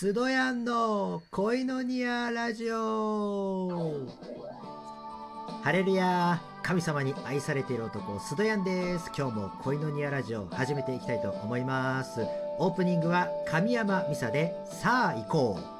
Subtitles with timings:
[0.00, 4.06] スドヤンの恋のニアラジオ。
[5.64, 9.10] ハレルヤ神様に愛されている男スドヤンです。
[9.18, 12.20] 今日も恋のニアラジオ始めていきたいと思います。
[12.60, 15.77] オープニングは神山美沙でさあ行こう。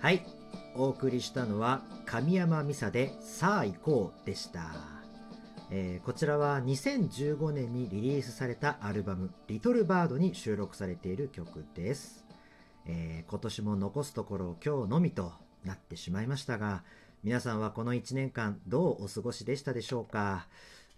[0.00, 0.24] はい。
[0.76, 4.70] お送りしたのは神山美沙でさあ行こうでした、
[5.72, 12.24] えーこちらは2015年にリリースされたアルバム「リトルバード」に収録されている曲です、
[12.86, 15.32] えー今年も残すところ今日のみと
[15.64, 16.84] なってしまいましたが
[17.24, 20.46] 皆さんはこの1年間どうお過ごしでしたでしょうか。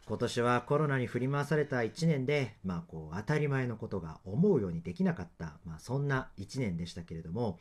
[0.06, 7.60] 今年はコロナに振り回された1年で、まあ、こう当たり前のことが思うようにできなかった、まあ、そんな1年でしたけれども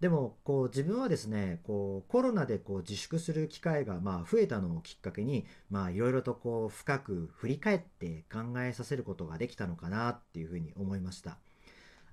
[0.00, 5.46] でもこう自分はですねこうコロナでこう自粛する機会がまあ増えたのをきっかけに
[5.92, 11.38] いろいろとこう深く振り返って考えさせることができたのかなっていうふうに思いました。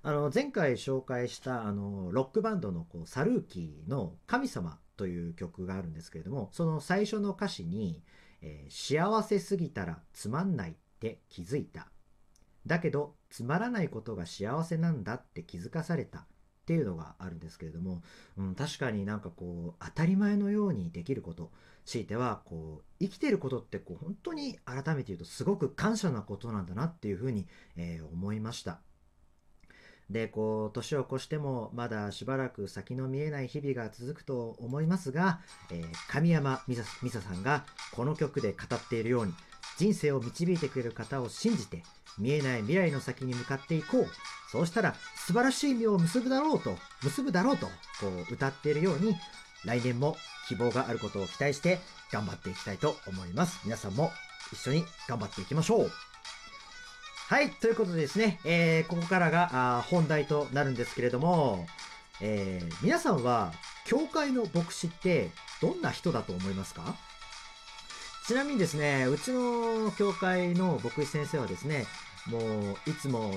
[0.02, 8.02] あの前回紹介したあのロックバンドのこうサルーキーの「神様」という曲があるんですけれどもその最初の歌詞に、
[8.68, 11.88] 幸せすぎたらつまんないって気づいた」
[12.66, 16.26] だけどつまらないことが幸せなんだって気づかされた
[16.64, 18.02] っていうのがあるんですけれども、
[18.38, 21.50] うん、確かになんかこう当たり前のようにできること
[21.84, 27.46] 強いてはこう生きてることってこう本当に改めて言うとすごく感謝なことなんだなっていうふうに、
[27.76, 28.80] えー思いました。
[30.08, 35.40] でこう年を越してもまだしばらく先の見えない日々が続くと思いますが、
[35.70, 39.34] えー神山美沙さんがこの曲で語っているように
[39.76, 41.82] 人生を導いてくれる方を信じて
[42.18, 44.06] 見えない未来の先に向かっていこう。
[44.50, 47.66] そうしたら素晴らしい実を結ぶだろうと結ぶだろうと
[48.00, 49.16] こう歌っているように
[49.64, 50.16] 来年も
[50.48, 51.80] 希望があることを期待して
[52.12, 53.60] 頑張っていきたいと思います。
[53.64, 54.12] 皆さんも
[54.52, 55.90] 一緒に頑張っていきましょう。
[57.26, 61.66] はいということでですね、えーここからがあ本題となるんですけれども、
[62.20, 63.52] えー皆さんは
[63.86, 66.94] 教会の牧師ってどんな人だと思いますか？
[68.26, 71.86] ちなみにですね、うちの教会の牧師先生はですね、
[72.26, 73.34] もういつももう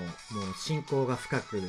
[0.58, 1.68] 信仰が深く、もう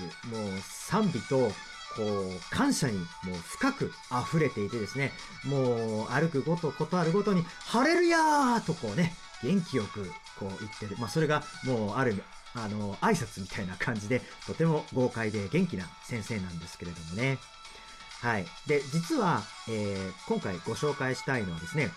[0.63, 1.51] 賛美と
[1.97, 3.93] こう感謝にもう深く
[4.29, 5.13] 溢れていてですね、
[5.45, 10.05] もう歩くごと、ことあるごとに、ハレルヤーとこうね、元気よく
[10.39, 10.97] こう言ってる。
[10.99, 12.23] まあそれがもうある、
[12.55, 17.39] あの、挨拶みたいな感じで、とても豪快で元気な先生なんですけれどもね。
[18.21, 18.47] はい。
[18.67, 21.91] で、実は、えー今回ご紹介したいのはですね、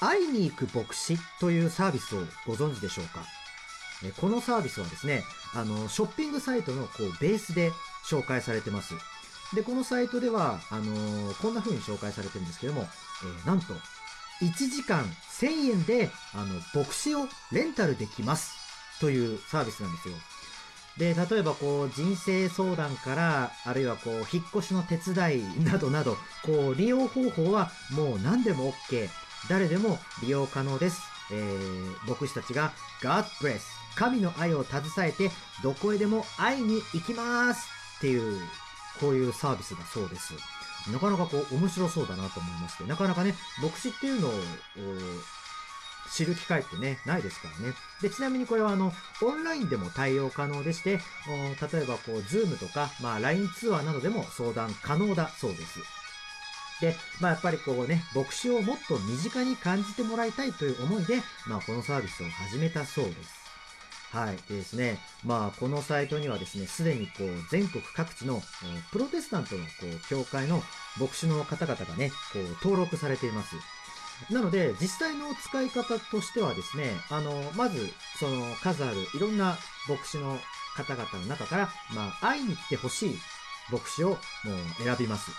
[0.00, 3.20] 会いに行く牧師というサービスをご存知でしょうか？
[4.20, 5.24] このサービスはですね、
[5.54, 7.72] あの、ショッピングサイトのこうベースで
[8.08, 8.94] 紹介されてます。
[9.54, 13.74] で、このサイトでは、あのこんな風に紹介されてるんですけども、えーなんと、
[14.40, 15.04] 1時間
[15.40, 18.52] 1000円で、あの、牧師をレンタルできます
[19.00, 20.14] というサービスなんですよ。
[20.98, 29.08] で、例えばこう、人生相談から、あるいはこう、引っ越しの手伝いなどなど、こう、利用方法はもう何でも OK。
[29.48, 31.00] 誰でも利用可能です。
[31.30, 32.72] えー、牧師たちが
[33.02, 33.60] God bless
[33.98, 35.32] 神の愛を携えて
[35.64, 37.68] どこへでも会いに行きます
[37.98, 38.40] っていう
[39.00, 40.34] こういうサービスだそうです。
[40.92, 44.32] なかなかこう面白そうだなと思いまして、なかなかね、牧師っていうのを
[46.10, 47.74] 知る機会ってね、ないですからね。
[48.00, 48.92] で、ちなみにこれはあの、
[49.22, 51.00] オンラインでも対応可能でして、
[51.72, 55.80] 例えばこう、ズームとか、まあ LINE 通話などでも相談可能だそうです。
[56.80, 63.37] で、まあやっぱりこうね、牧師をもっと身近に感じてもらいたいという思いで、まあこのサービスを始めたそうです。
[64.12, 64.36] はい。
[64.48, 68.42] でですね、まあこのサイトにはですね、すでにこう全国各地の
[68.90, 70.62] プロテスタントのこう教会の
[70.98, 73.56] 牧師の方々がね、こう登録されています。
[74.30, 77.88] なので、実際の使い方としてはですね、あの、まず、
[78.18, 79.56] その数あるいろんな
[79.88, 80.38] 牧師の
[80.74, 83.18] 方々の中から、まあ、会いに来てほしい
[83.70, 84.18] 牧師をもう
[84.82, 85.30] 選びます。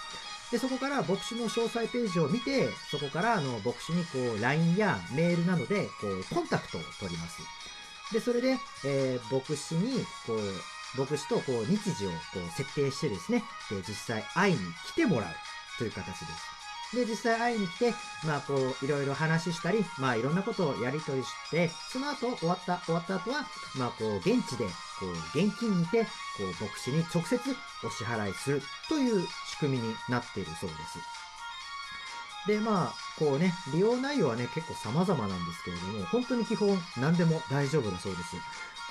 [0.52, 7.42] で、そこから牧師の詳細ページを見て、そこからあの牧師にこう LINE やメールなどでこうコンタクトを取ります。
[8.12, 15.30] で、それで、えー牧師にこう、牧師とこう日時をこう設定してですね、で、実際会いに来てもらう
[15.78, 16.60] という形です。
[16.96, 17.94] で、実際会いに来て、
[18.26, 23.46] まあこう、いろいろ話したり、まあいろんなことをやり取りして、その後終わった、終わった後は、
[23.78, 24.66] まあこう、現地で、
[25.00, 26.10] こう、現金にて、こ
[26.40, 27.40] う、牧師に直接
[27.84, 30.98] お支払いするという仕組みになっているそうです。
[32.48, 38.36] で、まあ、こうね、利用内容はね、結構様々なんですけれども、本当に基本何でも大丈夫だそうです。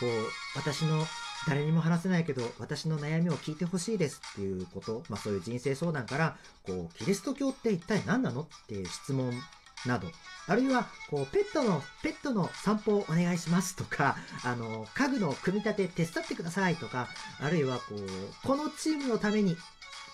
[0.00, 1.06] こう、私の
[1.46, 9.32] 誰にも話せないけど、私の悩みを聞いてほしいですっていうこと、まあそういう人生相談から、こう、キリスト教って一体何なのっていう質問
[9.86, 10.08] など、
[10.46, 17.08] あるいは、こう、ペットの、ペットの散歩をお願いしますとか、あの、家具の組み立て手伝ってくださいとか、
[17.40, 19.56] あるいは、こう、このチームのために、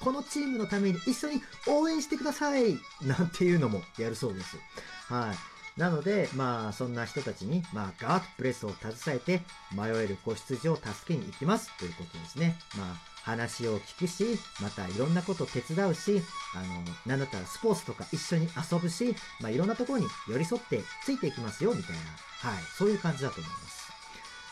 [0.04, 4.58] このチームのために一緒に応援してください なんていうのもやるそうです。
[5.08, 5.80] はい。
[5.80, 9.42] なので、まあ、そんな人たちに、まあ、ガードプレスを携えて、
[9.72, 12.56] 迷える子羊を助けに行きますということですね。
[12.76, 16.22] まあ、話を聞くし、またいろんなことを手伝うし、
[16.54, 23.83] あの、なんだったらスポーツとか一緒に遊ぶし、まあ、いろんなところに寄り添ってついていきますよ、みたいな、はい、そういう感じだと思います。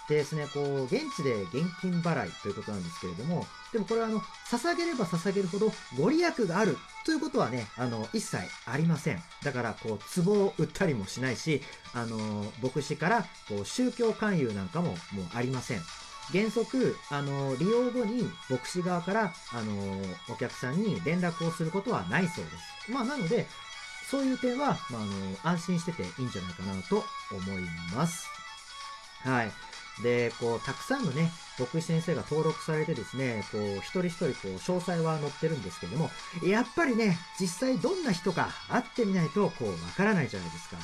[0.08, 9.22] でですね、こう、現地で現金払いということなんですけれども、でもこれはあの、捧げれば捧げるほどご利益があるということはね、あの、一切ありません。
[9.42, 11.62] だから、こう、壺を売ったりもしないし、
[11.94, 14.96] あの、牧師から、こう、宗教勧誘なんかももう
[15.34, 15.80] ありません。
[16.32, 22.92] 原則、あの、利用後に牧師側から、あの、お客さんに連絡をすることはないそうです。
[22.92, 23.46] まあ、なので、
[24.10, 27.62] そういう点は、まあ、あの、安心してていいんじゃないかなと思い
[27.94, 28.26] ます。
[29.24, 29.52] はい。
[30.02, 36.10] で、こう、たくさんのね、牧師先生が登録されてですね、こう、一人一人こう、詳細は載ってるんですけども、
[36.44, 40.76] やっぱりね、実際どんな人か会ってみないと、こう、わからないじゃないですか。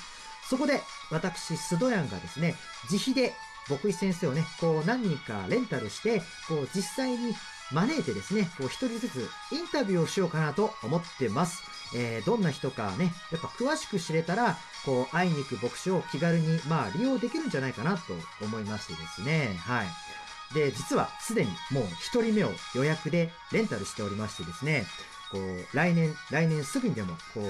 [0.49, 2.55] そこで、私、スドヤンがですね、
[2.91, 3.35] 自費で
[3.69, 7.35] 牧師先生をね、こう、何人かレンタルして、こう、実際に
[7.73, 11.63] 招いてですね、こう、一人ずつインタビューをしようかなと思ってます。
[11.95, 19.87] えー、どんな人かね、やっぱ詳しく知れたら、こう、会いに行く牧師を気軽に、まあ、利用できるんじゃないかなと思いましてですね、はい。
[20.55, 24.87] で、実はすでにもう一人目を予約でレンタルしておりましてですね、
[25.31, 27.45] こう、来年、来年すぐにでも、こう、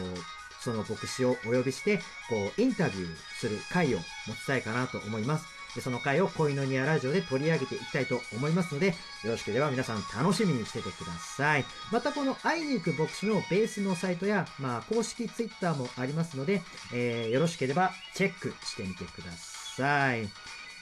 [0.61, 1.99] その牧師をお呼びして、
[2.29, 5.58] こう、インタビューする会を持ちたいかなと思います。
[5.75, 8.95] でその回を恋のニアラジオで取り上げていきたいと思いますので、よ
[9.33, 11.65] ろしければ皆さん楽しみにしててください。
[11.93, 20.29] またこの会いに行く牧師のベースのサイトや、まあ、公式ツイッターもありますので、えーよろしければチェックしてみてください。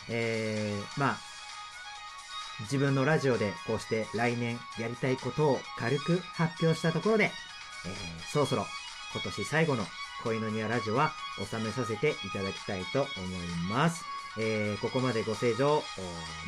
[0.09, 1.19] えー、まあ、
[2.61, 8.67] 自分のラジオでこうして来年やりたいことを軽く発表したところで、えーそろそろ
[9.13, 9.85] 今年最後の
[10.23, 13.11] 恋のニアラジオは収めさせていただきたいと思い
[13.71, 14.05] ます。
[14.39, 15.83] えーここまでご清聴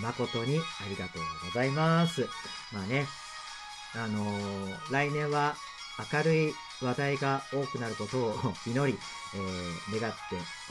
[0.02, 2.28] 誠にありがとうございます。
[2.72, 3.06] まあね、
[3.94, 5.56] あのー来年は
[6.12, 8.98] 明るい話題が多くなることを 祈り、
[9.34, 10.18] えー願って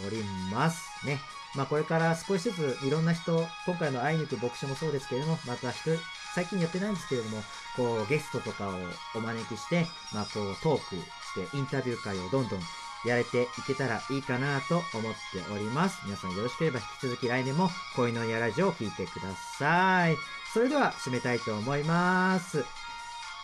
[0.06, 1.20] おりますね。
[1.56, 5.90] まあこれから少しずついろんな人、今回の会いに行く牧師もそうですけれども、また人、
[6.36, 7.44] 最近やってないんですけれども、
[7.76, 8.74] こうゲストとかを
[9.16, 12.62] お招きして、まあこうトークしてインタビュー会をどんどん
[13.06, 16.00] やれていけたらいいかなと思っております。
[16.06, 19.28] 皆さんよろしければ引き続き来年も恋のやラジオを聞いてくだ
[19.58, 20.16] さい。
[20.54, 22.64] それでは締めたいと思います。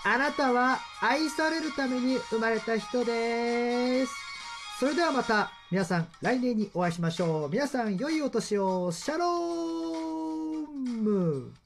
[0.05, 4.13] あなたは愛されるために生まれた人です。
[4.79, 7.50] それではまた皆さん来年にお会いしましょう。
[7.50, 8.91] 皆さん良いお年を。
[8.91, 10.67] シャロー
[11.01, 11.62] ム